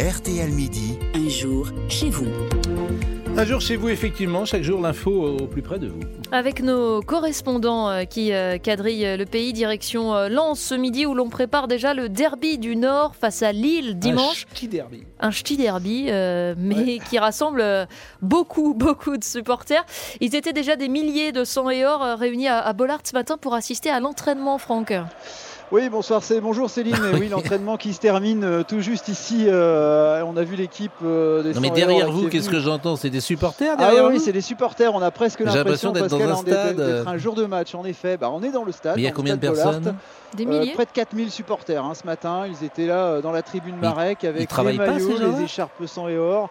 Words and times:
RTL 0.00 0.50
Midi. 0.52 0.96
Un 1.14 1.28
jour 1.28 1.66
chez 1.88 2.08
vous. 2.08 2.28
Un 3.36 3.44
jour 3.44 3.60
chez 3.60 3.74
vous, 3.74 3.88
effectivement, 3.88 4.44
chaque 4.44 4.62
jour 4.62 4.80
l'info 4.80 5.10
au 5.10 5.46
plus 5.48 5.60
près 5.60 5.80
de 5.80 5.88
vous. 5.88 5.98
Avec 6.30 6.62
nos 6.62 7.02
correspondants 7.02 7.88
euh, 7.88 8.04
qui 8.04 8.32
euh, 8.32 8.58
quadrillent 8.58 9.16
le 9.16 9.24
pays, 9.24 9.52
direction 9.52 10.14
euh, 10.14 10.28
Lens 10.28 10.60
ce 10.60 10.76
midi 10.76 11.04
où 11.04 11.14
l'on 11.14 11.28
prépare 11.28 11.66
déjà 11.66 11.94
le 11.94 12.08
derby 12.08 12.58
du 12.58 12.76
Nord 12.76 13.16
face 13.16 13.42
à 13.42 13.50
Lille 13.50 13.98
dimanche. 13.98 14.46
Un 14.48 14.54
ch'ti 14.54 14.68
derby. 14.68 15.02
Un 15.18 15.30
ch'ti 15.32 15.56
derby, 15.56 16.06
euh, 16.10 16.54
mais 16.56 17.00
qui 17.10 17.18
rassemble 17.18 17.60
euh, 17.60 17.84
beaucoup, 18.22 18.74
beaucoup 18.76 19.16
de 19.16 19.24
supporters. 19.24 19.84
Ils 20.20 20.36
étaient 20.36 20.52
déjà 20.52 20.76
des 20.76 20.88
milliers 20.88 21.32
de 21.32 21.42
sang 21.42 21.70
et 21.70 21.84
or 21.84 22.04
euh, 22.04 22.14
réunis 22.14 22.46
à, 22.46 22.60
à 22.60 22.72
Bollard 22.72 23.00
ce 23.02 23.14
matin 23.14 23.36
pour 23.36 23.54
assister 23.54 23.90
à 23.90 23.98
l'entraînement, 23.98 24.58
Franck. 24.58 24.92
Oui, 25.70 25.90
bonsoir, 25.90 26.22
c'est 26.22 26.40
bonjour 26.40 26.70
Céline. 26.70 26.94
Et 27.12 27.16
oui, 27.20 27.28
l'entraînement 27.28 27.76
qui 27.76 27.92
se 27.92 28.00
termine 28.00 28.42
euh, 28.42 28.62
tout 28.66 28.80
juste 28.80 29.08
ici. 29.08 29.44
euh, 29.48 30.22
on 30.26 30.34
a 30.38 30.42
vu 30.42 30.56
l'équipe 30.56 30.90
euh, 31.04 31.42
des 31.42 31.52
Non 31.52 31.60
mais 31.60 31.68
100 31.68 31.74
derrière 31.74 32.10
vous, 32.10 32.26
est 32.26 32.30
qu'est-ce 32.30 32.48
que 32.48 32.58
j'entends? 32.58 32.96
C'est 32.96 33.10
des 33.10 33.20
supporters 33.20 33.74
Ah 33.76 33.80
oui, 33.80 33.84
derrière 33.84 34.06
oui, 34.06 34.16
vous? 34.16 34.24
c'est 34.24 34.32
des 34.32 34.40
supporters. 34.40 34.94
On 34.94 35.02
a 35.02 35.10
presque 35.10 35.40
l'impression 35.40 35.92
d'être 35.92 36.08
dans 36.08 36.20
un 36.22 36.36
stade, 36.36 36.76
d'être 36.76 37.08
un 37.08 37.18
jour 37.18 37.34
de 37.34 37.44
match. 37.44 37.74
En 37.74 37.84
effet, 37.84 38.16
bah, 38.16 38.30
on 38.32 38.42
est 38.42 38.50
dans 38.50 38.64
le 38.64 38.72
stade. 38.72 38.96
Mais 38.96 39.02
il 39.02 39.04
y 39.04 39.08
a 39.08 39.12
combien 39.12 39.34
de 39.36 39.40
personnes? 39.40 39.94
Des 40.34 40.44
Euh, 40.44 40.48
milliers 40.48 40.72
près 40.74 40.84
de 40.84 40.90
4000 40.90 41.30
supporters 41.30 41.82
hein, 41.82 41.94
ce 41.94 42.04
matin. 42.06 42.44
Ils 42.46 42.64
étaient 42.64 42.86
là 42.86 43.04
euh, 43.06 43.22
dans 43.22 43.32
la 43.32 43.40
tribune 43.40 43.76
Marek 43.76 44.24
avec 44.24 44.50
les 44.62 44.72
maillots, 44.76 45.18
les 45.38 45.42
écharpes 45.44 45.86
sang 45.86 46.06
et 46.08 46.18
or. 46.18 46.50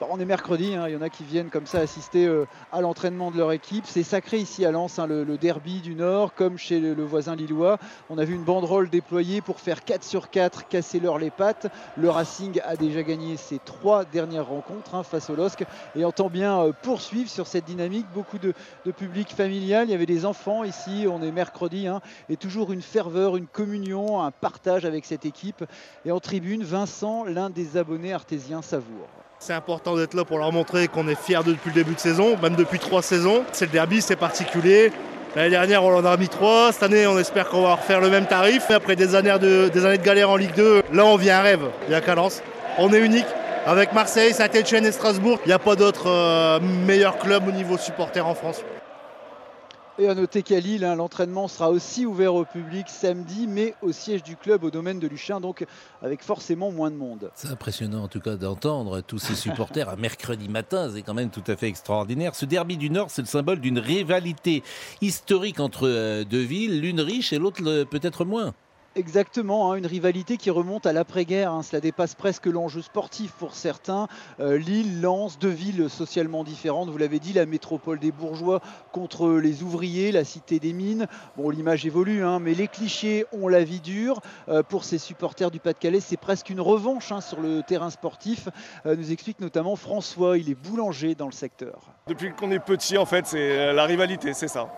Bah, 0.00 0.06
on 0.10 0.18
est 0.20 0.24
mercredi. 0.24 0.74
hein, 0.74 0.84
Il 0.88 0.94
y 0.94 0.96
en 0.96 1.02
a 1.02 1.08
qui 1.10 1.24
viennent 1.24 1.50
comme 1.50 1.66
ça 1.66 1.78
assister 1.80 2.26
euh, 2.26 2.46
à 2.72 2.80
l'entraînement 2.82 3.30
de 3.30 3.36
leur 3.38 3.52
équipe. 3.52 3.84
C'est 3.86 4.02
sacré 4.02 4.38
ici 4.38 4.64
à 4.66 4.70
Lens, 4.70 4.98
hein, 4.98 5.06
le, 5.06 5.24
le 5.24 5.36
derby 5.38 5.80
du 5.80 5.94
Nord, 5.94 6.32
comme 6.34 6.56
chez 6.58 6.80
le, 6.80 6.92
le 6.94 7.04
voisin 7.04 7.34
lillois. 7.36 7.76
On 8.10 8.16
a 8.18 8.24
vu 8.24 8.34
une 8.34 8.44
banderole 8.58 8.90
déployée 8.90 9.40
pour 9.40 9.60
faire 9.60 9.84
4 9.84 10.02
sur 10.02 10.30
4, 10.30 10.66
casser 10.66 10.98
leur 10.98 11.18
les 11.18 11.30
pattes. 11.30 11.68
Le 11.96 12.10
Racing 12.10 12.60
a 12.64 12.74
déjà 12.74 13.04
gagné 13.04 13.36
ses 13.36 13.60
trois 13.60 14.04
dernières 14.04 14.48
rencontres 14.48 14.96
hein, 14.96 15.04
face 15.04 15.30
au 15.30 15.36
LOSC 15.36 15.64
et 15.94 16.04
entend 16.04 16.28
bien 16.28 16.58
euh, 16.58 16.72
poursuivre 16.82 17.30
sur 17.30 17.46
cette 17.46 17.66
dynamique. 17.66 18.06
Beaucoup 18.12 18.38
de, 18.38 18.52
public 18.90 19.28
familial. 19.28 19.86
Il 19.86 19.92
y 19.92 19.94
avait 19.94 20.06
des 20.06 20.24
enfants 20.24 20.64
ici. 20.64 21.06
On 21.08 21.22
est 21.22 21.30
mercredi. 21.30 21.86
hein, 21.86 22.00
et 22.28 22.36
toujours 22.36 22.72
une 22.72 22.82
ferveur, 22.82 23.36
une 23.36 23.46
communion, 23.46 24.20
un 24.20 24.32
partage 24.32 24.84
avec 24.84 25.04
cette 25.04 25.24
équipe. 25.24 25.64
Et 26.04 26.10
en 26.10 26.18
tribune, 26.18 26.64
Vincent, 26.64 27.22
l'un 27.24 27.50
des 27.50 27.76
abonnés 27.76 28.12
artésiens, 28.12 28.60
savoure. 28.60 29.06
C'est 29.38 29.52
important 29.52 29.94
d'être 29.94 30.14
là 30.14 30.24
pour 30.24 30.38
leur 30.38 30.50
montrer 30.50 30.88
qu'on 30.88 31.06
est 31.06 31.14
fiers 31.14 31.44
depuis 31.46 31.68
le 31.68 31.74
début 31.74 31.94
de 31.94 32.00
saison, 32.00 32.36
même 32.42 32.56
depuis 32.56 32.80
trois 32.80 33.02
saisons. 33.02 33.44
C'est 33.52 33.66
le 33.66 33.72
derby, 33.72 34.02
c'est 34.02 34.16
particulier. 34.16 34.90
L'année 35.36 35.50
dernière, 35.50 35.84
on 35.84 35.94
en 35.94 36.04
a 36.06 36.16
mis 36.16 36.28
trois. 36.28 36.72
Cette 36.72 36.84
année, 36.84 37.06
on 37.06 37.18
espère 37.18 37.48
qu'on 37.48 37.62
va 37.62 37.74
refaire 37.74 38.00
le 38.00 38.08
même 38.08 38.26
tarif. 38.26 38.70
Après 38.70 38.96
des 38.96 39.14
années 39.14 39.36
de, 39.38 39.68
des 39.68 39.98
galère 39.98 40.30
en 40.30 40.36
Ligue 40.36 40.54
2, 40.54 40.82
là, 40.92 41.04
on 41.04 41.16
vit 41.16 41.30
un 41.30 41.42
rêve. 41.42 41.68
Il 41.86 41.92
y 41.92 41.94
a 41.94 42.00
qu'à 42.00 42.14
Lens. 42.14 42.42
On 42.78 42.92
est 42.92 43.00
unique. 43.00 43.26
Avec 43.66 43.92
Marseille, 43.92 44.32
Saint-Etienne 44.32 44.86
et 44.86 44.92
Strasbourg, 44.92 45.38
il 45.44 45.48
n'y 45.48 45.52
a 45.52 45.58
pas 45.58 45.76
d'autre 45.76 46.06
euh, 46.06 46.58
meilleur 46.60 47.18
club 47.18 47.46
au 47.46 47.52
niveau 47.52 47.76
supporter 47.76 48.24
en 48.24 48.34
France. 48.34 48.62
Et 50.00 50.06
à 50.06 50.14
noter 50.14 50.44
qu'à 50.44 50.60
Lille, 50.60 50.84
hein, 50.84 50.94
l'entraînement 50.94 51.48
sera 51.48 51.70
aussi 51.70 52.06
ouvert 52.06 52.32
au 52.36 52.44
public 52.44 52.88
samedi, 52.88 53.48
mais 53.48 53.74
au 53.82 53.90
siège 53.90 54.22
du 54.22 54.36
club, 54.36 54.62
au 54.62 54.70
domaine 54.70 55.00
de 55.00 55.08
Luchin, 55.08 55.40
donc 55.40 55.66
avec 56.02 56.22
forcément 56.22 56.70
moins 56.70 56.92
de 56.92 56.96
monde. 56.96 57.32
C'est 57.34 57.48
impressionnant 57.48 58.04
en 58.04 58.08
tout 58.08 58.20
cas 58.20 58.36
d'entendre 58.36 59.00
tous 59.00 59.18
ces 59.18 59.34
supporters 59.34 59.88
un 59.88 59.96
mercredi 59.96 60.48
matin, 60.48 60.88
c'est 60.94 61.02
quand 61.02 61.14
même 61.14 61.30
tout 61.30 61.42
à 61.48 61.56
fait 61.56 61.66
extraordinaire. 61.66 62.36
Ce 62.36 62.44
derby 62.44 62.76
du 62.76 62.90
Nord, 62.90 63.10
c'est 63.10 63.22
le 63.22 63.26
symbole 63.26 63.58
d'une 63.58 63.80
rivalité 63.80 64.62
historique 65.00 65.58
entre 65.58 65.88
euh, 65.88 66.22
deux 66.22 66.42
villes, 66.42 66.80
l'une 66.80 67.00
riche 67.00 67.32
et 67.32 67.38
l'autre 67.38 67.82
peut-être 67.82 68.24
moins. 68.24 68.54
Exactement, 68.98 69.70
hein, 69.70 69.76
une 69.76 69.86
rivalité 69.86 70.36
qui 70.38 70.50
remonte 70.50 70.84
à 70.84 70.92
l'après-guerre. 70.92 71.52
hein, 71.52 71.62
cela 71.62 71.80
dépasse 71.80 72.16
presque 72.16 72.46
l'enjeu 72.46 72.82
sportif 72.82 73.30
pour 73.30 73.54
certains. 73.54 74.08
Euh, 74.40 74.58
Lille, 74.58 75.00
Lens, 75.00 75.38
deux 75.38 75.48
villes 75.48 75.88
socialement 75.88 76.42
différentes. 76.42 76.88
Vous 76.88 76.98
l'avez 76.98 77.20
dit, 77.20 77.32
la 77.32 77.46
métropole 77.46 78.00
des 78.00 78.10
bourgeois 78.10 78.60
contre 78.90 79.30
les 79.30 79.62
ouvriers, 79.62 80.10
la 80.10 80.24
cité 80.24 80.58
des 80.58 80.72
mines. 80.72 81.06
Bon, 81.36 81.48
l'image 81.48 81.86
évolue, 81.86 82.24
hein, 82.24 82.40
mais 82.40 82.54
les 82.54 82.66
clichés 82.66 83.24
ont 83.30 83.46
la 83.46 83.62
vie 83.62 83.78
dure. 83.78 84.20
Euh, 84.48 84.64
pour 84.64 84.82
ces 84.82 84.98
supporters 84.98 85.52
du 85.52 85.60
Pas-de-Calais, 85.60 86.00
c'est 86.00 86.16
presque 86.16 86.50
une 86.50 86.60
revanche 86.60 87.12
hein, 87.12 87.20
sur 87.20 87.40
le 87.40 87.62
terrain 87.62 87.90
sportif. 87.90 88.48
Euh, 88.84 88.96
nous 88.96 89.12
explique 89.12 89.38
notamment 89.38 89.76
François, 89.76 90.38
il 90.38 90.50
est 90.50 90.56
boulanger 90.56 91.14
dans 91.14 91.26
le 91.26 91.32
secteur. 91.32 91.82
Depuis 92.08 92.32
qu'on 92.32 92.50
est 92.50 92.58
petit, 92.58 92.98
en 92.98 93.06
fait, 93.06 93.28
c'est 93.28 93.72
la 93.72 93.84
rivalité, 93.84 94.34
c'est 94.34 94.48
ça. 94.48 94.68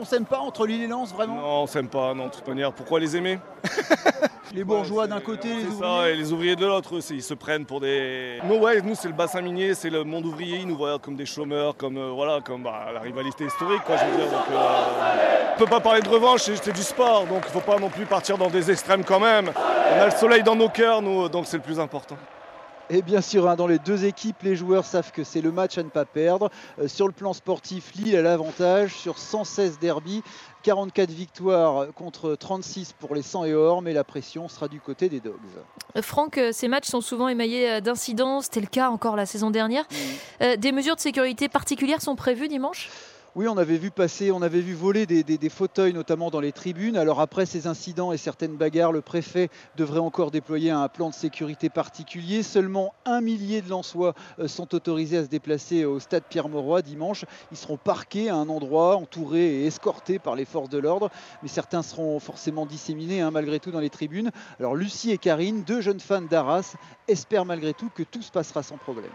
on 0.00 0.04
s'aime 0.06 0.24
pas 0.24 0.38
entre 0.38 0.66
Lille 0.66 0.82
et 0.82 0.86
Lens, 0.86 1.12
vraiment? 1.12 1.34
Non, 1.34 1.62
on 1.64 1.66
s'aime 1.66 1.88
pas, 1.88 2.14
non, 2.14 2.28
de 2.28 2.30
toute 2.30 2.48
manière. 2.48 2.72
Pourquoi 2.72 3.00
les 3.00 3.16
aimer? 3.16 3.38
Les 4.54 4.64
bourgeois 4.64 5.02
Ouais, 5.02 5.08
d'un 5.08 5.20
côté, 5.20 5.48
les 5.48 5.64
ouvriers. 5.66 5.80
ça, 5.80 6.08
et 6.08 6.16
les 6.16 6.32
ouvriers 6.32 6.56
de 6.56 6.64
l'autre 6.64 6.96
aussi, 6.96 7.16
ils 7.16 7.22
se 7.22 7.34
prennent 7.34 7.66
pour 7.66 7.80
des. 7.80 8.38
Nous, 8.44 8.54
ouais, 8.56 8.80
nous, 8.80 8.94
c'est 8.94 9.08
le 9.08 9.14
bassin 9.14 9.42
minier, 9.42 9.74
c'est 9.74 9.90
le 9.90 10.02
monde 10.02 10.24
ouvrier, 10.24 10.58
ils 10.58 10.66
nous 10.66 10.76
voient 10.76 10.98
comme 10.98 11.16
des 11.16 11.26
chômeurs, 11.26 11.76
comme, 11.76 11.98
euh, 11.98 12.10
voilà, 12.14 12.40
comme 12.40 12.62
bah, 12.62 12.86
la 12.94 13.00
rivalité 13.00 13.44
historique, 13.44 13.82
quoi, 13.84 13.96
je 13.98 14.04
veux 14.06 14.16
dire. 14.16 14.30
Donc, 14.30 14.46
euh, 14.52 15.54
on 15.54 15.58
peut 15.58 15.66
pas 15.66 15.80
parler 15.80 16.00
de 16.00 16.08
revanche, 16.08 16.42
c'est 16.42 16.56
c'est 16.56 16.72
du 16.72 16.82
sport, 16.82 17.26
donc 17.26 17.42
il 17.46 17.52
faut 17.52 17.60
pas 17.60 17.78
non 17.78 17.90
plus 17.90 18.06
partir 18.06 18.38
dans 18.38 18.48
des 18.48 18.70
extrêmes 18.70 19.04
quand 19.04 19.20
même. 19.20 19.50
On 19.56 20.00
a 20.00 20.06
le 20.06 20.12
soleil 20.12 20.42
dans 20.42 20.56
nos 20.56 20.68
cœurs, 20.70 21.02
nous, 21.02 21.28
donc 21.28 21.44
c'est 21.46 21.58
le 21.58 21.62
plus 21.62 21.78
important. 21.78 22.16
Et 22.88 23.02
bien 23.02 23.20
sûr, 23.20 23.48
hein, 23.48 23.56
dans 23.56 23.66
les 23.66 23.78
deux 23.80 24.04
équipes, 24.04 24.42
les 24.42 24.54
joueurs 24.54 24.84
savent 24.84 25.10
que 25.10 25.24
c'est 25.24 25.40
le 25.40 25.50
match 25.50 25.76
à 25.76 25.82
ne 25.82 25.88
pas 25.88 26.04
perdre. 26.04 26.50
Euh, 26.78 26.86
sur 26.86 27.06
le 27.06 27.12
plan 27.12 27.32
sportif, 27.32 27.92
Lille 27.94 28.16
a 28.16 28.22
l'avantage 28.22 28.94
sur 28.94 29.18
116 29.18 29.78
derbies, 29.80 30.22
44 30.62 31.10
victoires 31.10 31.92
contre 31.94 32.34
36 32.34 32.92
pour 32.98 33.14
les 33.14 33.22
100 33.22 33.44
et 33.44 33.54
or, 33.54 33.82
mais 33.82 33.92
la 33.92 34.04
pression 34.04 34.48
sera 34.48 34.68
du 34.68 34.80
côté 34.80 35.08
des 35.08 35.20
Dogs. 35.20 35.34
Euh, 35.96 36.02
Franck, 36.02 36.38
euh, 36.38 36.50
ces 36.52 36.68
matchs 36.68 36.88
sont 36.88 37.00
souvent 37.00 37.28
émaillés 37.28 37.80
d'incidents. 37.80 38.40
C'était 38.40 38.60
le 38.60 38.66
cas 38.66 38.90
encore 38.90 39.16
la 39.16 39.26
saison 39.26 39.50
dernière. 39.50 39.84
Euh, 40.42 40.56
des 40.56 40.72
mesures 40.72 40.96
de 40.96 41.00
sécurité 41.00 41.48
particulières 41.48 42.02
sont 42.02 42.16
prévues 42.16 42.48
dimanche? 42.48 42.88
Oui, 43.36 43.48
on 43.48 43.58
avait 43.58 43.76
vu 43.76 43.90
passer, 43.90 44.32
on 44.32 44.40
avait 44.40 44.62
vu 44.62 44.72
voler 44.72 45.04
des, 45.04 45.48
fauteuils, 45.50 45.92
notamment 45.92 46.30
dans 46.30 46.40
les 46.40 46.52
tribunes. 46.52 46.96
Alors 46.96 47.20
après 47.20 47.44
ces 47.44 47.66
incidents 47.66 48.12
et 48.12 48.16
certaines 48.16 48.56
bagarres, 48.56 48.92
le 48.92 49.02
préfet 49.02 49.50
devrait 49.76 50.00
encore 50.00 50.30
déployer 50.30 50.70
un 50.70 50.88
plan 50.88 51.10
de 51.10 51.14
sécurité 51.14 51.68
particulier. 51.68 52.42
Seulement 52.42 52.94
un 53.04 53.20
millier 53.20 53.60
de 53.60 53.68
Lensois 53.68 54.14
euh, 54.38 54.48
sont 54.48 54.74
autorisés 54.74 55.18
à 55.18 55.24
se 55.24 55.28
déplacer 55.28 55.84
au 55.84 56.00
stade 56.00 56.22
Pierre-Mauroy 56.30 56.80
dimanche. 56.80 57.26
Ils 57.52 57.58
seront 57.58 57.76
parqués 57.76 58.30
à 58.30 58.36
un 58.36 58.48
endroit, 58.48 58.96
entourés 58.96 59.64
et 59.64 59.66
escortés 59.66 60.18
par 60.18 60.34
les 60.34 60.46
forces 60.46 60.70
de 60.70 60.78
l'ordre. 60.78 61.10
Mais 61.42 61.50
certains 61.50 61.82
seront 61.82 62.18
forcément 62.20 62.64
disséminés 62.64 63.20
hein, 63.20 63.30
malgré 63.30 63.60
tout 63.60 63.70
dans 63.70 63.80
les 63.80 63.90
tribunes. 63.90 64.30
Alors 64.58 64.74
Lucie 64.74 65.10
et 65.10 65.18
Karine, 65.18 65.62
deux 65.62 65.82
jeunes 65.82 66.00
fans 66.00 66.22
d'Arras, 66.22 66.76
espèrent 67.06 67.44
malgré 67.44 67.74
tout 67.74 67.90
que 67.94 68.02
tout 68.02 68.22
se 68.22 68.32
passera 68.32 68.62
sans 68.62 68.78
problème. 68.78 69.12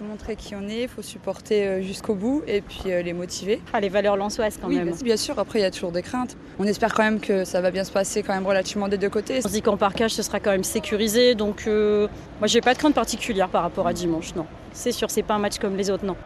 Il 0.00 0.04
faut 0.04 0.12
montrer 0.12 0.34
qui 0.34 0.54
on 0.54 0.66
est, 0.66 0.82
il 0.84 0.88
faut 0.88 1.02
supporter 1.02 1.66
euh, 1.66 1.82
jusqu'au 1.82 2.14
bout 2.14 2.42
et 2.46 2.62
puis 2.62 2.84
euh, 2.86 3.02
les 3.02 3.12
motiver. 3.12 3.60
Ah, 3.74 3.80
les 3.80 3.90
valeurs 3.90 4.16
lançoises 4.16 4.56
quand 4.58 4.68
oui, 4.68 4.76
même. 4.76 4.94
bien 5.02 5.16
sûr, 5.18 5.38
après 5.38 5.58
il 5.58 5.62
y 5.62 5.66
a 5.66 5.70
toujours 5.70 5.92
des 5.92 6.00
craintes. 6.00 6.38
On 6.58 6.64
espère 6.64 6.94
quand 6.94 7.02
même 7.02 7.20
que 7.20 7.44
ça 7.44 7.60
va 7.60 7.70
bien 7.70 7.84
se 7.84 7.92
passer 7.92 8.22
quand 8.22 8.32
même 8.32 8.46
relativement 8.46 8.88
des 8.88 8.96
deux 8.96 9.10
côtés. 9.10 9.40
On 9.44 9.48
se 9.48 9.52
dit 9.52 9.60
qu'en 9.60 9.76
parcage, 9.76 10.12
ce 10.12 10.22
sera 10.22 10.40
quand 10.40 10.52
même 10.52 10.64
sécurisé, 10.64 11.34
donc 11.34 11.64
euh, 11.66 12.08
moi 12.38 12.46
j'ai 12.46 12.62
pas 12.62 12.72
de 12.72 12.78
crainte 12.78 12.94
particulière 12.94 13.50
par 13.50 13.60
rapport 13.60 13.86
à 13.86 13.92
dimanche, 13.92 14.34
non. 14.34 14.46
C'est 14.72 14.92
sûr, 14.92 15.10
c'est 15.10 15.22
pas 15.22 15.34
un 15.34 15.38
match 15.38 15.58
comme 15.58 15.76
les 15.76 15.90
autres, 15.90 16.06
non. 16.06 16.16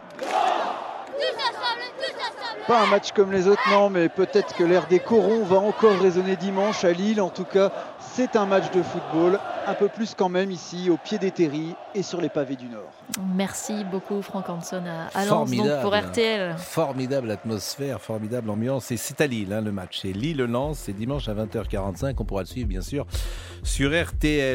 Pas 2.67 2.81
un 2.81 2.87
match 2.87 3.11
comme 3.11 3.31
les 3.31 3.47
autres, 3.47 3.61
non, 3.69 3.91
mais 3.91 4.09
peut-être 4.09 4.55
que 4.55 4.63
l'air 4.63 4.87
des 4.87 4.99
corons 4.99 5.43
va 5.43 5.57
encore 5.57 5.99
résonner 5.99 6.35
dimanche 6.35 6.83
à 6.83 6.91
Lille. 6.93 7.21
En 7.21 7.29
tout 7.29 7.43
cas, 7.43 7.71
c'est 7.99 8.35
un 8.35 8.47
match 8.47 8.71
de 8.71 8.81
football, 8.81 9.39
un 9.67 9.73
peu 9.75 9.87
plus 9.87 10.15
quand 10.15 10.29
même 10.29 10.49
ici, 10.49 10.89
au 10.89 10.97
pied 10.97 11.19
des 11.19 11.29
terris 11.29 11.75
et 11.93 12.01
sur 12.01 12.21
les 12.21 12.29
pavés 12.29 12.55
du 12.55 12.65
Nord. 12.65 12.91
Merci 13.35 13.83
beaucoup, 13.91 14.21
Franck 14.23 14.49
Hanson, 14.49 14.81
à, 15.13 15.25
Lens, 15.25 15.51
donc 15.51 15.81
pour 15.81 15.95
RTL. 15.95 16.55
Formidable 16.57 17.29
atmosphère, 17.29 18.01
formidable 18.01 18.49
ambiance. 18.49 18.89
Et 18.89 18.97
c'est 18.97 19.21
à 19.21 19.27
Lille 19.27 19.53
hein, 19.53 19.61
le 19.61 19.71
match. 19.71 19.99
C'est 20.01 20.11
Lille-Lens, 20.11 20.79
c'est 20.79 20.93
dimanche 20.93 21.27
à 21.27 21.35
20h45. 21.35 22.15
On 22.17 22.25
pourra 22.25 22.41
le 22.41 22.47
suivre 22.47 22.67
bien 22.67 22.81
sûr 22.81 23.05
sur 23.63 23.91
RTL. 23.91 24.53